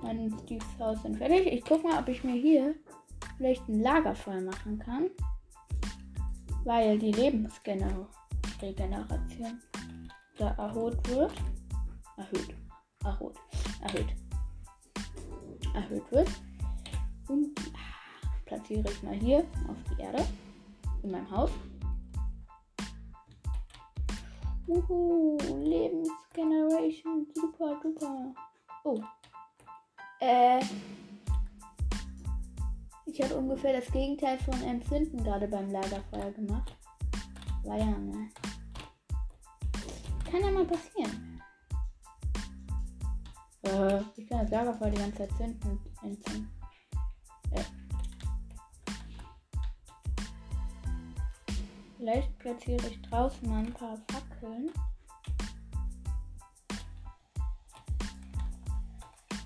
meine 0.00 0.30
Steve's 0.44 0.78
Haus 0.78 1.02
sind 1.02 1.18
fertig. 1.18 1.46
Ich 1.46 1.62
gucke 1.64 1.86
mal, 1.86 2.00
ob 2.00 2.08
ich 2.08 2.24
mir 2.24 2.40
hier 2.40 2.74
vielleicht 3.36 3.68
ein 3.68 3.82
Lagerfeuer 3.82 4.40
machen 4.40 4.78
kann. 4.78 5.10
Weil 6.64 6.98
die 6.98 7.12
Lebensregeneration 7.12 9.60
da 10.38 10.52
erhöht 10.52 11.06
wird. 11.08 11.34
Erhöht. 12.16 12.54
Erhöht. 13.04 13.36
Erhöht. 13.82 14.21
Erhöht 15.74 16.10
wird. 16.10 16.30
Und 17.28 17.50
platziere 18.44 18.90
ich 18.90 19.02
mal 19.02 19.14
hier 19.14 19.40
auf 19.68 19.76
die 19.90 20.02
Erde 20.02 20.24
in 21.02 21.10
meinem 21.10 21.30
Haus. 21.30 21.50
Uhu, 24.66 25.36
Lebensgeneration, 25.58 27.26
super, 27.34 27.80
super. 27.82 28.34
Oh. 28.84 29.00
Äh. 30.20 30.60
Ich 33.06 33.20
habe 33.22 33.36
ungefähr 33.36 33.78
das 33.78 33.92
Gegenteil 33.92 34.38
von 34.38 34.62
Entzünden 34.62 35.22
gerade 35.22 35.46
beim 35.46 35.70
Lagerfeuer 35.70 36.30
gemacht. 36.30 36.76
War 37.64 37.76
ja, 37.76 37.84
ne? 37.84 38.30
Kann 40.30 40.40
ja 40.40 40.50
mal 40.50 40.64
passieren. 40.64 41.21
Kann 44.32 44.40
das 44.40 44.50
Lagerfeuer 44.50 44.88
die 44.88 44.96
ganze 44.96 45.18
Zeit 45.18 45.36
zünden 45.36 45.70
und 45.70 46.10
entzünden. 46.10 46.50
Äh. 47.50 47.62
Vielleicht 51.98 52.38
platziere 52.38 52.86
ich 52.88 53.02
draußen 53.02 53.46
mal 53.46 53.58
ein 53.58 53.74
paar 53.74 53.98
Fackeln. 54.08 54.70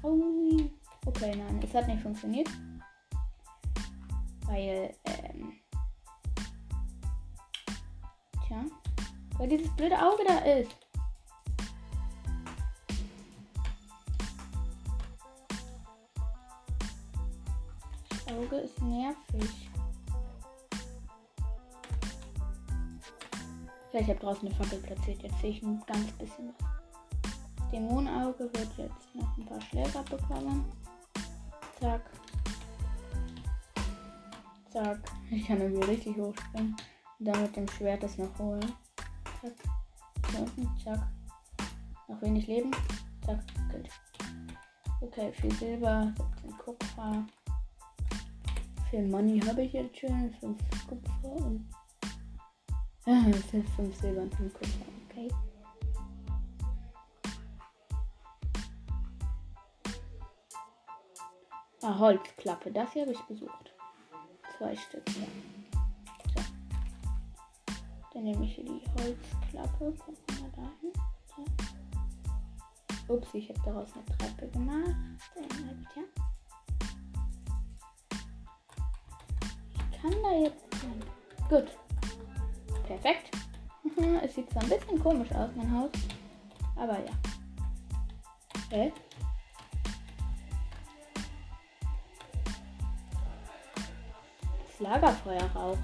Oh, 0.02 0.60
okay, 1.04 1.34
nein, 1.34 1.60
es 1.64 1.74
hat 1.74 1.88
nicht 1.88 2.02
funktioniert. 2.02 2.48
Weil, 4.42 4.94
ähm. 5.04 5.52
Tja. 8.46 8.64
Weil 9.36 9.48
dieses 9.48 9.68
blöde 9.74 9.96
Auge 10.00 10.22
da 10.28 10.38
ist. 10.44 10.85
Auge 18.46 18.56
ist 18.56 18.80
nervig. 18.80 19.70
Ich 23.92 24.08
habe 24.08 24.20
draußen 24.20 24.46
eine 24.46 24.54
Fackel 24.54 24.78
platziert. 24.80 25.22
Jetzt 25.22 25.40
sehe 25.40 25.50
ich 25.50 25.62
ein 25.62 25.82
ganz 25.86 26.12
bisschen 26.12 26.50
was. 26.58 27.70
Dämonenauge 27.72 28.44
wird 28.44 28.68
jetzt 28.76 29.14
noch 29.14 29.38
ein 29.38 29.46
paar 29.46 29.60
Schläger 29.62 30.02
bekommen. 30.02 30.64
Zack. 31.80 32.02
Zack. 34.70 34.98
Ich 35.30 35.46
kann 35.46 35.60
irgendwie 35.60 35.90
richtig 35.90 36.16
hochspringen. 36.16 36.76
Und 37.18 37.26
dann 37.26 37.42
mit 37.42 37.56
dem 37.56 37.68
Schwert 37.68 38.02
das 38.02 38.18
noch 38.18 38.38
holen. 38.38 38.72
Zack. 39.40 39.54
Unten. 40.38 40.70
Zack. 40.84 41.00
Noch 42.06 42.20
wenig 42.20 42.46
Leben. 42.46 42.70
Zack. 43.24 43.42
Gut. 43.72 43.88
Okay, 45.00 45.32
viel 45.32 45.52
Silber, 45.54 46.12
17 46.42 46.58
Kupfer. 46.58 47.26
Viel 48.90 49.08
Money 49.08 49.40
habe 49.40 49.62
ich 49.62 49.72
jetzt 49.72 49.98
schon. 49.98 50.32
5 50.40 50.58
Kupfer 50.88 51.36
und 51.36 51.68
es 53.06 53.50
sind 53.50 53.68
5 53.70 53.96
Silber 53.96 54.22
und 54.22 54.34
5 54.34 54.54
Kupfer. 54.54 54.84
Okay. 55.10 55.28
Ah, 61.82 61.98
Holzklappe. 61.98 62.70
Das 62.70 62.92
hier 62.92 63.02
habe 63.02 63.12
ich 63.12 63.20
besucht. 63.22 63.72
Zwei 64.56 64.76
Stück. 64.76 65.02
Ja. 65.08 65.26
So. 66.34 66.42
Dann 68.12 68.24
nehme 68.24 68.44
ich 68.44 68.54
hier 68.54 68.64
die 68.64 68.82
Holzklappe. 68.98 69.92
Gucken 69.98 70.16
wir 70.28 70.48
dahin. 70.50 70.92
So. 73.06 73.14
Ups, 73.14 73.28
ich 73.34 73.48
habe 73.50 73.60
daraus 73.64 73.92
eine 73.94 74.04
Treppe 74.06 74.48
gemacht. 74.48 74.96
Ja. 75.36 76.25
Kann 80.06 80.22
da 80.22 80.30
jetzt 80.32 80.64
rein. 80.82 81.02
Gut. 81.48 81.70
Perfekt. 82.86 83.36
es 84.22 84.34
sieht 84.34 84.50
zwar 84.50 84.62
ein 84.62 84.68
bisschen 84.68 85.00
komisch 85.00 85.32
aus, 85.32 85.50
mein 85.56 85.72
Haus. 85.72 85.90
Aber 86.76 86.98
ja. 86.98 87.12
Hä? 88.70 88.92
Das 94.68 94.80
Lagerfeuer 94.80 95.50
raucht. 95.54 95.78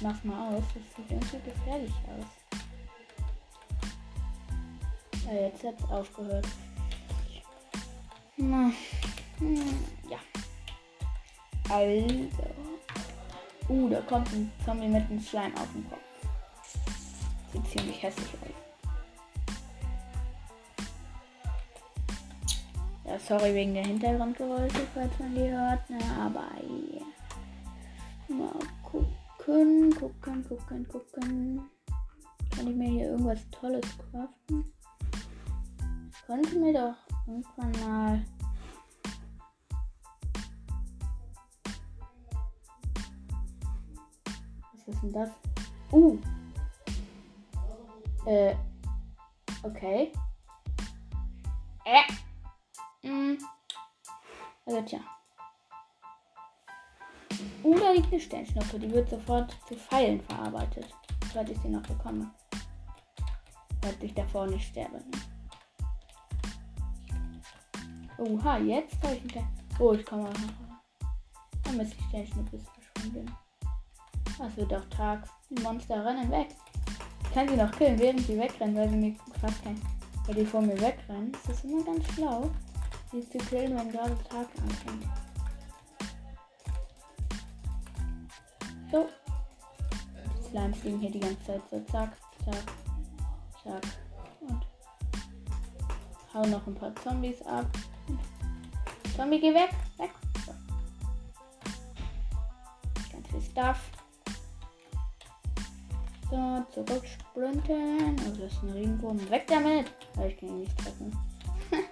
Mach 0.00 0.22
mal 0.22 0.54
aus, 0.54 0.62
das 0.74 0.96
sieht 0.96 1.10
irgendwie 1.10 1.50
gefährlich 1.50 1.94
aus. 2.06 2.26
Ja, 5.26 5.32
jetzt 5.32 5.64
hat 5.64 5.74
es 5.78 5.90
aufgehört. 5.90 6.46
Na, 8.40 8.70
hm, 9.38 9.84
ja. 10.08 10.18
Also. 11.68 12.28
Uh, 13.68 13.88
da 13.90 14.00
kommt 14.02 14.32
ein 14.32 14.50
Zombie 14.64 14.86
mit 14.86 15.10
einem 15.10 15.20
Slime 15.20 15.54
auf 15.56 15.70
dem 15.72 15.90
Kopf. 15.90 16.00
Sieht 17.52 17.66
ziemlich 17.66 18.00
hässlich 18.00 18.28
aus. 18.40 18.48
Ja, 23.04 23.18
sorry 23.18 23.54
wegen 23.54 23.74
der 23.74 23.84
Hintergrundgeräusche, 23.86 24.86
falls 24.94 25.18
man 25.18 25.34
die 25.34 25.50
hört, 25.50 25.90
ne, 25.90 25.98
aber 26.20 26.46
yeah. 26.62 27.04
Mal 28.28 28.52
gucken, 28.84 29.90
gucken, 29.98 30.44
gucken, 30.48 30.88
gucken. 30.88 31.62
Kann 32.54 32.68
ich 32.68 32.76
mir 32.76 32.88
hier 32.88 33.10
irgendwas 33.10 33.40
Tolles 33.50 33.86
craften? 33.98 34.64
Ich 36.12 36.26
konnte 36.26 36.58
mir 36.58 36.72
doch 36.72 37.07
mal 37.28 38.24
Was 44.86 44.94
ist 44.94 45.02
denn 45.02 45.12
das? 45.12 45.30
Uh. 45.92 46.18
Äh. 48.24 48.54
Okay. 49.62 50.12
Äh. 51.84 53.06
Mm. 53.06 53.38
Also 54.64 54.82
tja. 54.82 55.00
Uh, 57.62 57.78
da 57.78 57.90
liegt 57.92 58.10
eine 58.12 58.20
Sternschnuppe. 58.20 58.78
Die 58.78 58.90
wird 58.90 59.10
sofort 59.10 59.56
zu 59.68 59.76
Pfeilen 59.76 60.20
verarbeitet. 60.22 60.94
Sollte 61.32 61.52
ich 61.52 61.58
sie 61.60 61.68
noch 61.68 61.82
bekommen. 61.82 62.30
Falls 63.82 64.02
ich 64.02 64.14
davor 64.14 64.46
nicht 64.46 64.68
sterbe. 64.68 65.02
Oha, 68.18 68.58
jetzt 68.58 69.00
habe 69.02 69.14
ich 69.14 69.24
wieder. 69.24 69.46
Oh, 69.78 69.92
ich 69.92 70.04
komme 70.04 70.24
auch 70.24 70.32
noch. 70.32 71.08
Dann 71.62 71.78
ist 71.80 71.94
die 71.94 72.02
Sternschnuppe 72.08 72.58
verschwunden. 72.58 73.32
Es 74.44 74.56
wird 74.56 74.74
auch 74.74 74.84
Tag. 74.90 75.28
Die 75.50 75.62
Monster 75.62 76.04
rennen 76.04 76.30
weg. 76.30 76.48
Ich 77.22 77.32
kann 77.32 77.48
sie 77.48 77.56
noch 77.56 77.70
killen, 77.72 77.98
während 77.98 78.20
sie 78.20 78.38
wegrennen, 78.38 78.74
weil 78.74 78.88
sie 78.88 78.96
mir 78.96 79.14
fast 79.40 79.62
kein. 79.62 79.80
Weil 80.26 80.34
die 80.34 80.44
vor 80.44 80.60
mir 80.60 80.80
wegrennen. 80.80 81.30
Das 81.46 81.56
ist 81.56 81.64
immer 81.64 81.84
ganz 81.84 82.04
schlau, 82.12 82.50
sie 83.12 83.28
zu 83.30 83.38
killen, 83.38 83.76
wenn 83.76 83.92
gerade 83.92 84.16
Tag 84.24 84.48
anfängt. 84.62 85.06
So. 88.90 89.08
Die 90.38 90.50
Slimes 90.50 90.78
fliegen 90.78 91.00
hier 91.00 91.10
die 91.10 91.20
ganze 91.20 91.44
Zeit 91.44 91.62
so. 91.70 91.80
Zack, 91.92 92.16
zack, 92.44 92.72
zack. 93.62 93.82
Und 94.40 94.66
hau 96.34 96.44
noch 96.46 96.66
ein 96.66 96.74
paar 96.74 96.94
Zombies 96.96 97.40
ab. 97.42 97.66
Zombie, 99.16 99.40
geh 99.40 99.52
weg. 99.52 99.70
Weg. 99.98 100.10
Ganz 103.12 103.28
viel 103.28 103.42
Stuff. 103.42 103.78
So, 106.30 106.64
zurück 106.70 107.04
sprinten. 107.06 108.16
Also 108.20 108.42
das 108.42 108.52
ist 108.52 108.62
ein 108.62 108.70
Regenwurm. 108.70 109.30
Weg 109.30 109.46
damit! 109.46 109.90
Aber 110.14 110.26
ich 110.26 110.36
kann 110.36 110.50
ihn 110.50 110.60
nicht 110.60 110.78
treffen. 110.78 111.16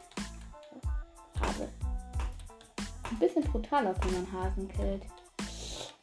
Hase. 1.40 1.68
Ein 3.10 3.18
bisschen 3.18 3.42
brutaler, 3.44 3.94
wenn 4.02 4.12
man 4.12 4.32
Hasen 4.32 4.68
killt. 4.68 5.02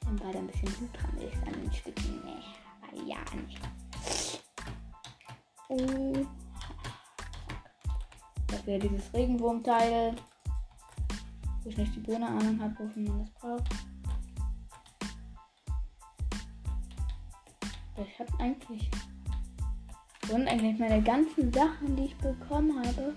Wenn 0.06 0.16
beide 0.18 0.40
ein 0.40 0.48
bisschen 0.48 0.72
Blut 0.74 0.90
dran 0.94 1.18
ist 1.18 1.48
an 1.48 1.62
den 1.62 1.72
Stücken. 1.72 2.22
Nee, 2.26 2.44
aber 2.82 3.02
ja 3.08 3.18
nicht. 3.36 3.62
Oh. 5.70 6.26
Das 8.54 8.68
wäre 8.68 8.78
dieses 8.78 9.12
Regenwurmteil. 9.14 10.16
Wo 11.64 11.70
ich 11.70 11.78
nicht 11.78 11.96
die 11.96 12.02
Birne 12.02 12.28
Ahnung 12.28 12.62
habe, 12.62 12.78
wofür 12.78 13.10
man 13.10 13.20
das 13.20 13.30
braucht. 13.32 13.70
Ich 17.98 18.20
habe 18.20 18.32
eigentlich. 18.40 18.92
Und 20.32 20.48
eigentlich 20.48 20.78
meine 20.78 21.02
ganzen 21.02 21.52
Sachen, 21.52 21.96
die 21.96 22.06
ich 22.06 22.18
bekommen 22.18 22.78
habe. 22.78 23.16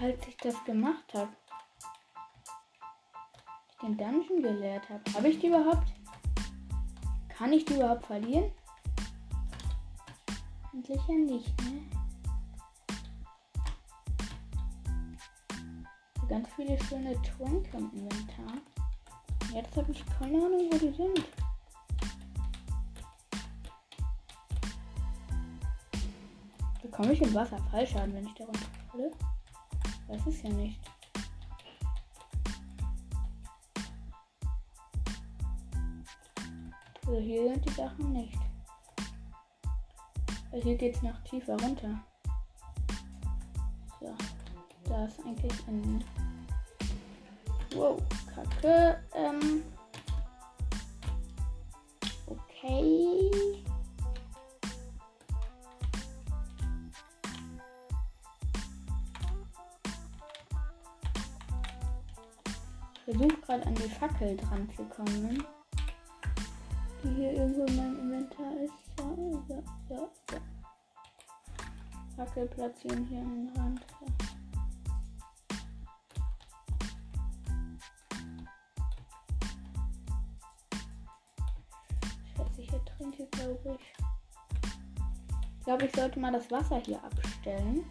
Als 0.00 0.26
ich 0.26 0.36
das 0.38 0.64
gemacht 0.64 1.12
habe. 1.12 1.28
Den 3.82 3.98
Dungeon 3.98 4.42
geleert 4.42 4.88
habe. 4.88 5.02
Habe 5.14 5.28
ich 5.28 5.38
die 5.40 5.48
überhaupt? 5.48 5.92
Kann 7.28 7.52
ich 7.52 7.66
die 7.66 7.74
überhaupt 7.74 8.06
verlieren? 8.06 8.50
Eigentlich 10.72 11.00
ja 11.06 11.14
nicht, 11.14 11.62
ne? 11.64 11.82
Ganz 16.28 16.48
viele 16.56 16.82
schöne 16.84 17.14
Tränke 17.20 17.76
im 17.76 17.90
Inventar. 17.92 18.54
Jetzt 19.52 19.76
habe 19.76 19.92
ich 19.92 20.02
keine 20.18 20.38
Ahnung, 20.38 20.70
wo 20.72 20.78
die 20.78 20.94
sind. 20.96 21.26
Bekomme 26.80 27.12
ich 27.12 27.20
im 27.20 27.34
Wasser 27.34 27.58
Fallschaden, 27.70 28.14
wenn 28.14 28.26
ich 28.26 28.34
da 28.34 28.44
runterfalle? 28.44 29.10
Weiß 30.08 30.26
es 30.26 30.42
ja 30.42 30.50
nicht. 30.50 30.80
Also 37.06 37.20
hier 37.20 37.52
sind 37.52 37.66
die 37.66 37.72
Sachen 37.72 38.12
nicht. 38.14 38.51
Also 40.52 40.68
hier 40.68 40.76
geht 40.76 40.96
es 40.96 41.02
noch 41.02 41.18
tiefer 41.24 41.58
runter. 41.62 41.98
So, 44.00 44.14
da 44.84 45.06
ist 45.06 45.18
eigentlich 45.24 45.66
ein... 45.66 46.04
Wow, 47.74 48.02
Kacke. 48.34 49.02
Ähm, 49.14 49.62
okay. 52.26 53.30
Ich 62.94 63.04
versuche 63.04 63.40
gerade 63.40 63.66
an 63.66 63.74
die 63.74 63.88
Fackel 63.88 64.36
dran 64.36 64.68
zu 64.76 64.84
kommen. 64.84 65.44
Die 67.02 67.08
hier 67.08 67.32
irgendwo 67.32 67.64
in 67.64 67.76
meinem 67.76 67.98
Inventar 68.00 68.52
ist. 68.62 68.72
So, 68.98 69.42
so, 69.48 69.62
so, 69.88 70.10
Fackel 72.16 72.46
platzieren 72.46 73.06
hier 73.06 73.20
den 73.20 73.50
Rand. 73.56 73.80
Schätze, 82.36 82.62
hier 82.62 82.80
drin 82.80 83.12
hier, 83.16 83.26
glaube 83.26 83.78
ich. 83.78 83.92
Ich 85.58 85.64
glaube, 85.64 85.86
ich 85.86 85.94
sollte 85.94 86.18
mal 86.18 86.32
das 86.32 86.50
Wasser 86.50 86.80
hier 86.84 87.02
abstellen. 87.02 87.84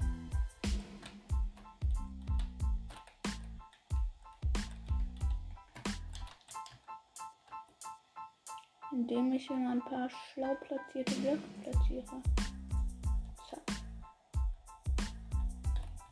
indem 8.93 9.31
ich 9.31 9.47
hier 9.47 9.55
mal 9.55 9.71
ein 9.71 9.85
paar 9.85 10.09
schlau 10.09 10.53
platzierte 10.55 11.13
Blöcke 11.21 11.41
platziere. 11.63 12.21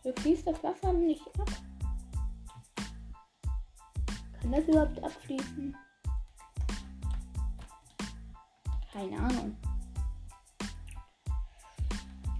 So 0.09 0.21
fließt 0.23 0.47
das 0.47 0.63
Wasser 0.63 0.91
nicht 0.91 1.27
ab. 1.39 1.49
Kann 4.41 4.51
das 4.51 4.67
überhaupt 4.67 5.03
abfließen? 5.03 5.77
Keine 8.91 9.19
Ahnung. 9.19 9.55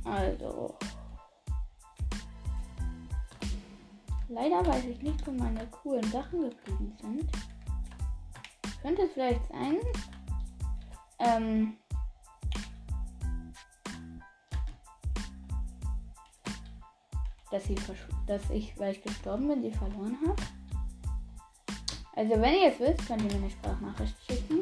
Also. 0.03 0.75
Leider 4.29 4.65
weiß 4.65 4.85
ich 4.85 5.01
nicht, 5.03 5.27
wo 5.27 5.31
meine 5.31 5.67
coolen 5.67 6.11
Sachen 6.11 6.49
geblieben 6.49 6.97
sind. 6.99 7.31
Könnte 8.81 9.03
es 9.03 9.11
vielleicht 9.11 9.47
sein, 9.47 9.77
ähm, 11.19 11.77
dass, 17.51 17.65
sie 17.65 17.75
dass 18.27 18.49
ich, 18.49 18.77
weil 18.77 18.93
ich 18.93 19.01
gestorben 19.01 19.47
bin, 19.47 19.61
sie 19.61 19.71
verloren 19.71 20.17
habe. 20.27 20.41
Also 22.15 22.31
wenn 22.31 22.53
ihr 22.55 22.71
es 22.71 22.79
wisst, 22.79 23.07
könnt 23.07 23.21
ihr 23.23 23.31
mir 23.31 23.43
eine 23.43 23.49
Sprachnachricht 23.49 24.15
schicken. 24.27 24.59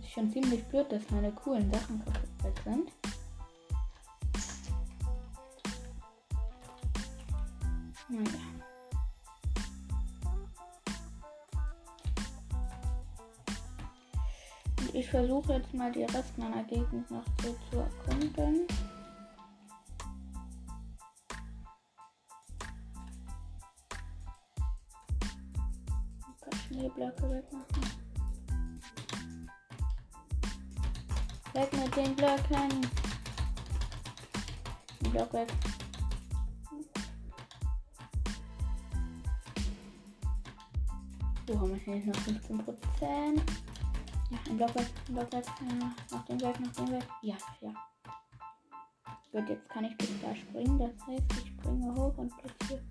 Ist 0.00 0.10
schon 0.10 0.30
ziemlich 0.30 0.62
blöd, 0.64 0.90
dass 0.90 1.10
meine 1.10 1.32
coolen 1.32 1.72
Sachen 1.72 2.04
kaputt 2.04 2.62
sind. 2.64 2.92
Naja. 8.08 8.52
ich 14.94 15.08
versuche 15.08 15.54
jetzt 15.54 15.72
mal 15.74 15.90
die 15.90 16.04
Rest 16.04 16.36
meiner 16.36 16.62
Gegend 16.64 17.10
noch 17.10 17.24
so 17.42 17.56
zu 17.70 17.78
erkunden. 17.78 18.66
Paar 26.82 26.90
Schneeblöcke 26.90 27.30
wegmachen. 27.30 27.82
Weg 31.52 31.72
mit 31.72 31.96
den 31.96 32.16
Blöcken. 32.16 32.90
Ein 35.04 35.10
Block 35.12 35.32
weg. 35.32 35.52
So 41.46 41.60
haben 41.60 41.70
wir 41.70 41.76
hier 41.76 42.06
noch 42.06 42.16
15 42.16 42.58
Prozent. 42.58 43.42
Ja, 44.30 44.38
ein 44.48 44.56
Block 44.56 44.74
weg, 44.74 44.90
ein 45.08 45.14
Block 45.14 45.32
weg. 45.32 45.44
Ja, 45.60 45.94
nach 46.10 46.24
dem 46.24 46.40
Weg, 46.40 46.60
nach 46.60 46.72
dem 46.72 46.90
Weg. 46.90 47.04
Ja, 47.22 47.36
ja. 47.60 47.74
Gut, 49.30 49.48
jetzt 49.48 49.68
kann 49.68 49.84
ich 49.84 49.96
bis 49.98 50.10
da 50.20 50.34
springen. 50.34 50.78
Das 50.78 51.06
heißt, 51.06 51.32
ich 51.44 51.48
springe 51.48 51.94
hoch 51.94 52.16
und 52.18 52.36
platziere 52.38 52.82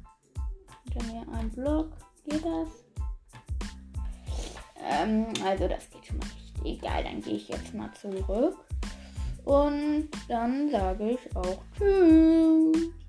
hinter 0.84 1.12
mir 1.12 1.28
einen 1.34 1.50
Block. 1.50 1.92
Geht 2.24 2.46
das? 2.46 2.91
Ähm, 4.89 5.28
also 5.46 5.67
das 5.67 5.89
geht 5.89 6.06
schon 6.06 6.17
mal 6.17 6.26
nicht. 6.26 6.80
Egal, 6.80 7.04
dann 7.04 7.22
gehe 7.22 7.36
ich 7.36 7.48
jetzt 7.48 7.74
mal 7.74 7.91
zurück. 7.94 8.58
Und 9.46 10.10
dann 10.28 10.70
sage 10.70 11.12
ich 11.12 11.36
auch 11.36 11.62
Tschüss. 11.78 13.01